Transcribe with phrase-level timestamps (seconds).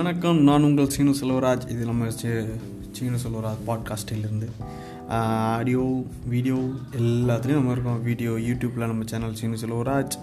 [0.00, 0.38] வணக்கம்.
[0.42, 1.64] நான் உங்கள் சீனு செல்வராஜ்.
[1.72, 2.04] இது நம்ம
[2.96, 4.46] சீனு செல்வராஜ் பாட்காஸ்டிலிருந்து.
[5.08, 5.82] ஆடியோ
[6.32, 6.58] வீடியோ
[6.98, 7.98] எல்லாத்துலேயும் நம்ம இருக்கோம்.
[8.02, 10.14] வீடியோ யூடியூப்பில் நம்ம சேனல் சீனு செல்வராஜ்.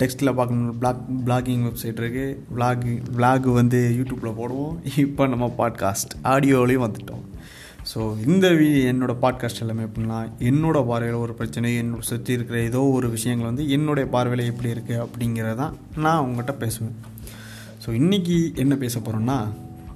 [0.00, 0.76] டெக்ஸ்ட்டில் பார்க்கணும்.
[0.82, 2.84] பிளாக் பிளாகிங் வெப்சைட் இருக்குது பிளாக்
[3.16, 4.76] பிளாக் வந்து யூடியூப்பில் போடுவோம்.
[5.06, 7.24] இப்போ நம்ம பாட்காஸ்ட் ஆடியோலையும் வந்துட்டோம்.
[7.94, 10.20] ஸோ இந்த வீ என்னோடய பாட்காஸ்ட் எல்லாமே எப்படின்னா
[10.52, 15.04] என்னோடய பார்வையில் ஒரு பிரச்சனை என்னோட சுற்றி இருக்கிற ஏதோ ஒரு விஷயங்கள் வந்து என்னுடைய பார்வையில் எப்படி இருக்குது
[15.08, 15.76] அப்படிங்கிறதான்
[16.06, 16.96] நான் உங்கள்கிட்ட பேசுவேன்.
[17.86, 19.36] ஸோ இன்றைக்கி என்ன பேச போகிறோன்னா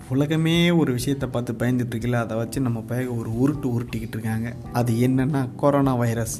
[0.08, 4.54] உலகமே ஒரு விஷயத்தை பார்த்து பயந்துட்டுருக்கில்ல அதை வச்சு நம்ம பய ஒரு உருட்டு உருட்டிக்கிட்டு இருக்காங்க.
[4.72, 6.36] அது என்னென்னா கொரோனா வைரஸ்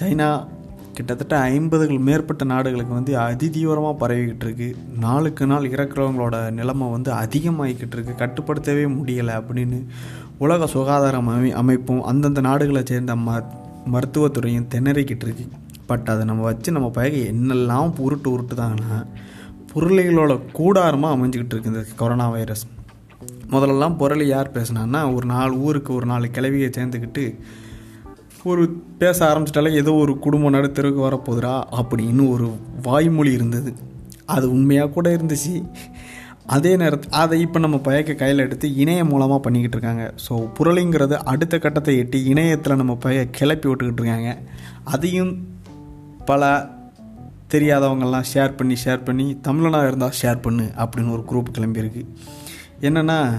[0.00, 0.46] சைனா
[0.92, 4.76] கிட்டத்தட்ட ஐம்பதுகள் மேற்பட்ட நாடுகளுக்கு வந்து அதிதீவிரமாக பரவிக்கிட்டு இருக்கு.
[4.98, 8.14] நாளுக்கு நாள் இறக்குறவங்களோட நிலைமை வந்து அதிகமாகிக்கிட்டு இருக்கு.
[8.22, 9.78] கட்டுப்படுத்தவே முடியலை அப்படின்னு
[10.38, 13.42] உலக சுகாதார அமை அமைப்பும் அந்தந்த நாடுகளை சேர்ந்த ம
[13.94, 15.46] மருத்துவத்துறையும் திணறிக்கிட்டு இருக்கு.
[15.86, 19.00] பட் அதை நம்ம வச்சு நம்ம பயக என்னெல்லாம் உருட்டு உருட்டுதாங்கன்னா
[19.76, 22.66] பொருளைகளோட கூடாரமாக அமைஞ்சிக்கிட்டு இருக்கு இந்த கொரோனா வைரஸ்
[23.50, 27.38] முதல்லலாம் புரளி யார் பேசுனான்னா ஒரு நாலு ஊருக்கு ஒரு நாலு கிளவியை சேர்ந்துக்கிட்டு
[28.44, 33.74] ஒரு பேச ஆரம்பிச்சிட்டாலே ஏதோ ஒரு குடும்பம் நடுத்தருக்கு வரப்போகுதுரா அப்படின்னு ஒரு வாய்மொழி இருந்தது.
[34.24, 35.64] அது உண்மையாக கூட இருந்துச்சு.
[36.46, 40.14] அதே நேரத்தில் அதை இப்போ நம்ம பயக்க கையில் எடுத்து இணையம் மூலமாக பண்ணிக்கிட்டு இருக்காங்க.
[40.28, 44.38] ஸோ புரளிங்கிறது அடுத்த கட்டத்தை எட்டி இணையத்தில் நம்ம பய கிளப்பி விட்டுக்கிட்டு இருக்காங்க.
[44.84, 45.48] அதையும்
[46.24, 46.74] பல
[47.50, 52.06] தெரியாதவங்கெல்லாம் ஷேர் பண்ணி ஷேர் பண்ணி தமிழனாக இருந்தால் ஷேர் பண்ணு அப்படின்னு ஒரு குரூப் கிளம்பியிருக்கு.
[52.80, 53.32] என்னென்னா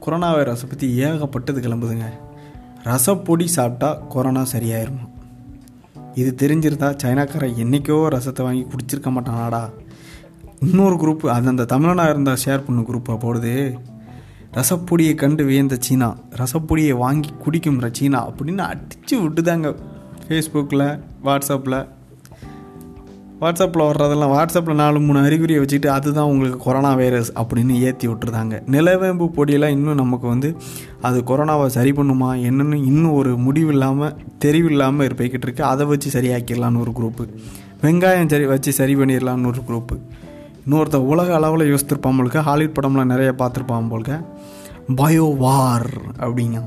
[0.00, 2.06] கொரோனா வைரஸை பற்றி ஏகப்பட்டது கிளம்புதுங்க.
[2.84, 5.08] ரசப்பொடி சாப்பிட்டா கொரோனா சரியாயிருமா?
[6.14, 9.70] இது தெரிஞ்சிருந்தா சைனாக்காரன் என்றைக்கோ ரசத்தை வாங்கி குடிச்சிருக்க மாட்டானாடா.
[10.60, 13.78] இன்னொரு குரூப் அந்தந்த அந்த தமிழனாக இருந்தால் ஷேர் பண்ண குரூப்பாக போடுது.
[14.52, 19.76] ரசப்பொடியை கண்டு வியந்த சீனா ரசப்பொடியை வாங்கி குடிக்கும்ற சீனா அப்படின்னு அடித்து விட்டுதாங்க.
[20.28, 21.88] ஃபேஸ்புக்கில் வாட்ஸ்அப்பில்
[23.40, 29.26] வாட்ஸ்அப்பில் வர்றதெல்லாம் வாட்ஸ்அப்பில் நாலு மூணு அறிகுறியை வச்சுக்கிட்டு அதுதான் உங்களுக்கு கொரோனா வைரஸ் அப்படின்னு ஏற்றி விட்டுருந்தாங்க நிலவேம்பு
[29.36, 30.56] பொடியெல்லாம் இன்னும் நமக்கு வந்து
[31.00, 35.64] அது கொரோனாவை சரி பண்ணுமா என்னென்னு இன்னும் ஒரு முடிவு இல்லாமல் தெரிவில்லாமல் போய்கிட்டு இருக்கு.
[35.64, 37.26] அதை வச்சு சரியாக்கிடலான்னு ஒரு குரூப்பு
[37.82, 39.98] வெங்காயம் சரி வச்சு சரி பண்ணிடலான்னு ஒரு குரூப்பு
[40.66, 44.24] இன்னொருத்த உலக அளவில் யோசித்திருப்பான் போலுக்க ஹாலிவுட் படம்லாம் நிறைய பார்த்துருப்பான் போலுக்க
[44.96, 46.58] பயோ வார் அப்படிங்க.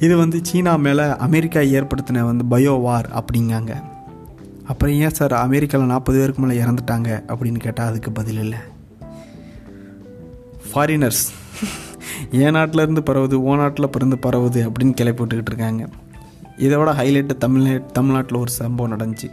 [0.00, 3.74] இது வந்து சீனா மேலே அமெரிக்கா ஏற்படுத்தின வந்து பயோ வார் அப்படிங்காங்க.
[4.66, 8.58] அப்புறம் ஏன் சார் அமெரிக்காவில் நாற்பது பேருக்கு மேலே இறந்துட்டாங்க அப்படின்னு கேட்டால் அதுக்கு பதில் இல்லை.
[10.68, 11.24] ஃபாரினர்ஸ்
[12.30, 15.88] என் நாட்டில் இருந்து பரவுது ஓ நாட்டில் பிறந்து பரவுது அப்படின்னு கிளை போட்டுக்கிட்டு இருக்காங்க.
[16.58, 19.28] இதை விட ஹைலைட்டு தமிழ்நாட் தமிழ்நாட்டில் ஒரு சம்பவம் நடந்துச்சு.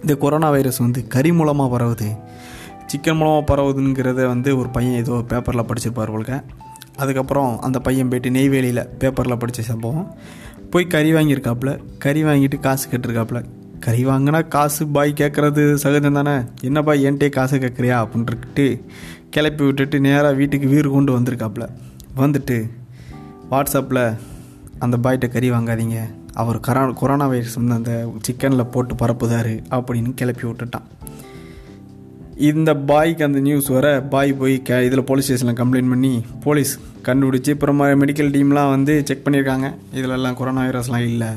[0.00, 2.08] இந்த கொரோனா வைரஸ் வந்து கறி மூலமாக பரவுது
[2.90, 6.42] சிக்கன் மூலமாக பரவுதுங்கிறத வந்து ஒரு பையன் ஏதோ பேப்பரில் படிச்சிருப்பார் போலுக்க
[6.96, 10.14] அதுக்கப்புறம் அந்த பையன் போயிட்டு நெய்வேலியில் பேப்பரில் படித்த சம்பவம்.
[10.70, 13.40] போய் கறி வாங்கியிருக்காப்புல கறி வாங்கிட்டு காசு கட்டிருக்காப்புல.
[13.80, 16.36] கறி வாங்கினா காசு பாய் கேட்குறது சகஜம் தானே?
[16.60, 18.80] என்னப்பா என்கிட்டே காசு கேட்குறியா அப்படின்ட்டு
[19.30, 21.68] கிளப்பி விட்டுட்டு நேராக வீட்டுக்கு வீடு கொண்டு வந்திருக்காப்புல
[22.16, 22.70] வந்துட்டு
[23.50, 24.16] வாட்ஸ்அப்பில்
[24.78, 25.98] அந்த பாய்கிட்ட கறி வாங்காதீங்க.
[26.32, 30.86] அவர் கரா கொரோனா வைரஸ் வந்து அந்த சிக்கனில் போட்டு பரப்புதார் அப்படின்னு கிளப்பி விட்டுட்டான்.
[32.36, 37.52] இந்த பாய்க்கு அந்த நியூஸ் வர பாய் போய் க இதில் போலீஸ் ஸ்டேஷனில் கம்ப்ளைண்ட் பண்ணி போலீஸ் கண்டுபிடிச்சி
[37.52, 41.28] அப்புறம் மெடிக்கல் டீம்லாம் வந்து செக் பண்ணியிருக்காங்க இதிலெல்லாம் கொரோனா வைரஸ்லாம் இல்லை.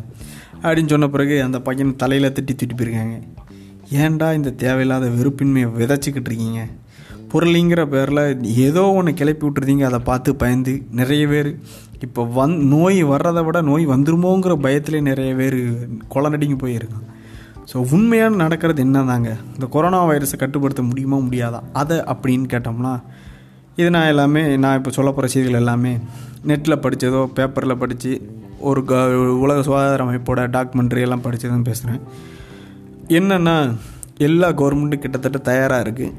[0.63, 3.17] அப்படின்னு சொன்ன பிறகு அந்த பையன் தலையில் திட்டி திட்டி போயிருக்காங்க.
[4.03, 6.61] ஏன்டா இந்த தேவையில்லாத வெறுப்பின்மையை விதைச்சிக்கிட்டு இருக்கீங்க?
[7.31, 8.23] பொருளிங்கிற பேரில்
[8.65, 10.73] ஏதோ ஒன்று கிளப்பி விட்டுருந்தீங்க அதை பார்த்து பயந்து.
[10.91, 11.49] நிறைய பேர்
[12.05, 15.57] இப்போ வந் நோய் வர்றதை விட நோய் வந்துருமோங்கிற பயத்திலே நிறைய பேர்
[16.15, 17.07] கொலநடிங்க போயிருக்காங்க.
[17.71, 21.59] ஸோ உண்மையாக நடக்கிறது என்ன தாங்க இந்த கொரோனா வைரஸை கட்டுப்படுத்த முடியுமா முடியாதா?
[21.73, 22.93] அதை அப்படின்னு கேட்டோம்னா
[23.75, 25.97] இது நான் எல்லாமே நான் இப்போ சொல்ல போகிற செய்திகள் எல்லாமே
[26.47, 28.11] நெட்டில் படித்ததோ பேப்பரில் படித்து
[28.59, 32.01] ஒரு க உலக சுகாதார அமைப்போட டாக்குமெண்ட்ரி எல்லாம் படித்ததும் பேசுகிறேன்
[33.07, 33.73] என்னென்னா
[34.17, 36.13] எல்லா கவர்மெண்ட்டும் கிட்டத்தட்ட தயாராக இருக்குது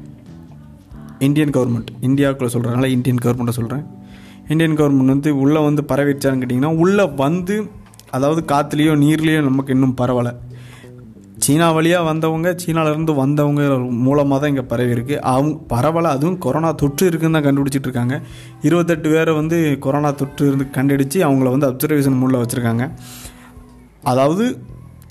[1.19, 3.83] இந்தியன் கவர்மெண்ட் இந்தியாவுக்குள்ளே சொல்கிறனால இந்தியன் கவர்மெண்ட்டை சொல்கிறேன்
[4.47, 7.69] இந்தியன் கவர்மெண்ட் வந்து உள்ளே வந்து பரவிடுச்சான்னு கேட்டிங்கன்னா உள்ளே வந்து
[8.11, 10.33] அதாவது காற்றுலேயோ நீர்லேயோ நமக்கு இன்னும் பரவலை.
[11.43, 13.61] சீனா வழியாக வந்தவங்க சீனாவிலேருந்து வந்தவங்க
[14.05, 18.15] மூலமாக தான் இங்கே பரவி இருக்குது அவங்க பரவலை அதுவும் கொரோனா தொற்று இருக்குன்னு தான் கண்டுபிடிச்சிட்டு இருக்காங்க.
[18.67, 22.85] இருபத்தெட்டு பேரை வந்து கொரோனா தொற்று இருந்து கண்டுபிடிச்சி அவங்கள வந்து அப்சர்வேஷன் மூலில் வச்சுருக்காங்க.
[24.11, 24.45] அதாவது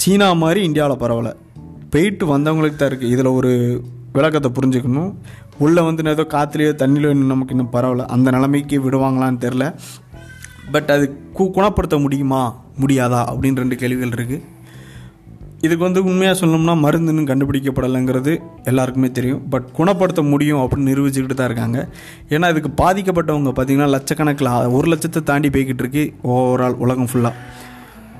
[0.02, 1.32] சீனா மாதிரி இந்தியாவில் பரவலை.
[1.94, 3.50] போயிட்டு வந்தவங்களுக்கு தான் இருக்குது இதில் ஒரு
[4.16, 5.10] விளக்கத்தை புரிஞ்சுக்கணும்.
[5.64, 8.06] உள்ளே வந்து ஏதோ காற்றுலையோ தண்ணிலையோ இன்னும் நமக்கு இன்னும் பரவலை.
[8.14, 9.64] அந்த நிலைமைக்கு விடுவாங்களான்னு தெரில
[10.74, 11.04] பட் அது
[11.36, 12.42] கு குணப்படுத்த முடியுமா?
[12.82, 13.20] முடியாதா?
[13.30, 14.42] அப்படின்னு ரெண்டு கேள்விகள் இருக்குது
[15.64, 18.32] இதுக்கு வந்து உண்மையாக சொல்லணும்னா மருந்து இன்னும் கண்டுபிடிக்கப்படலைங்கிறது
[18.70, 19.40] எல்லாருக்குமே தெரியும்.
[19.52, 21.78] பட் குணப்படுத்த முடியும் அப்படின்னு நிரூபிச்சுக்கிட்டு தான் இருக்காங்க.
[22.34, 26.04] ஏன்னா இதுக்கு பாதிக்கப்பட்டவங்க பார்த்திங்கன்னா லட்சக்கணக்கில் ஒரு லட்சத்தை தாண்டி போய்கிட்டு இருக்கு
[26.34, 27.34] ஓவரால் உலகம் ஃபுல்லாக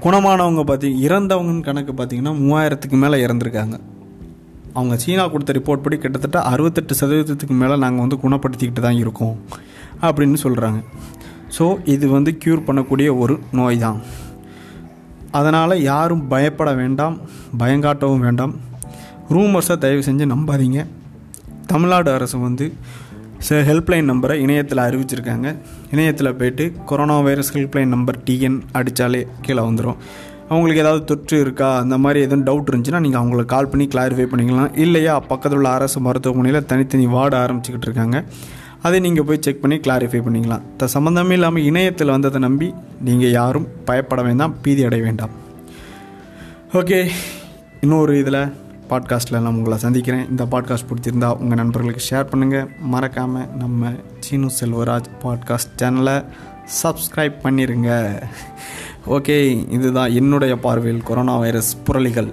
[0.05, 3.77] குணமானவங்க பார்த்தி இறந்தவங்கன்னு கணக்கு பார்த்திங்கன்னா மூவாயிரத்துக்கு மேலே இறந்துருக்காங்க.
[4.79, 9.37] அவங்க சீனா கொடுத்த ரிப்போர்ட் படி கிட்டத்தட்ட அறுபத்தெட்டு சதவீதத்துக்கு மேலே நாங்கள் வந்து குணப்படுத்திக்கிட்டு தான் இருக்கோம்
[10.09, 10.81] அப்படின்னு சொல்கிறாங்க
[11.57, 11.65] ஸோ
[11.95, 13.99] இது வந்து க்யூர் பண்ணக்கூடிய ஒரு நோய் தான்.
[15.32, 17.19] அதனால் யாரும் பயப்பட வேண்டாம்
[17.59, 18.55] பயங்காட்டவும் வேண்டாம்.
[19.31, 20.87] ரூமர்ஸை தயவு செஞ்சு நம்பாதீங்க.
[21.67, 22.73] தமிழ்நாடு அரசு வந்து
[23.49, 25.56] ஹெல்ப்லைன் நம்பரை இணையத்தில் அறிவிச்சிருக்காங்க.
[25.91, 29.97] இணையத்தில் போயிட்டு corona virus helpline number TN அடித்தாலே கீழே வந்துடும்
[30.49, 31.79] அவங்களுக்கு ஏதாவது தொற்று இருக்கா?
[31.79, 34.79] அந்த மாதிரி எதுவும் டவுட் இருந்துச்சுன்னா நீங்கள் அவங்களுக்கு கால் பண்ணி கிளாரிஃபை பண்ணிக்கலாம்.
[34.79, 35.21] இல்லையா?
[35.21, 38.25] பக்கத்தில் உள்ள அரசு மருத்துவமனையில் தனித்தனி வார்டு ஆரம்பிச்சுக்கிட்டு இருக்காங்க.
[38.82, 40.62] அதை நீங்கள் போய் செக் பண்ணி கிளாரிஃபை பண்ணிக்கலாம்.
[40.77, 45.31] த சம்மந்தமே இல்லாமல் இணையத்தில் வந்ததை நம்பி நீங்கள் யாரும் பயப்பட வேண்டாம் பீதி அடைய வேண்டாம்.
[46.73, 47.11] ஓகே
[47.81, 48.41] இன்னொரு இதில்
[48.91, 50.25] பாட்காஸ்ட்டில் நான் உங்களை சந்திக்கிறேன்.
[50.31, 56.25] இந்த பாட்காஸ்ட் பிடிச்சிருந்தா உங்கள் நண்பர்களுக்கு ஷேர் பண்ணுங்கள் மறக்காமல் நம்ம சீனு செல்வராஜ் பாட்காஸ்ட் சேனலை
[56.82, 57.91] சப்ஸ்கிரைப் பண்ணிடுங்க
[59.06, 59.37] ஓகே
[59.71, 62.32] இதுதான் என்னுடைய பார்வையில் கொரோனா வைரஸ் புரளிகள்.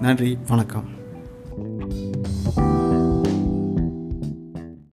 [0.00, 0.95] நன்றி வணக்கம்.